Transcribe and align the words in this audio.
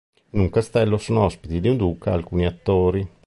In 0.31 0.39
un 0.39 0.49
castello 0.49 0.97
sono 0.97 1.25
ospiti 1.25 1.59
di 1.61 1.69
un 1.69 1.77
duca 1.77 2.11
alcuni 2.11 2.47
attori. 2.47 3.07